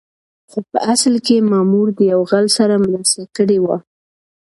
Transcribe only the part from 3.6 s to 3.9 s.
وه.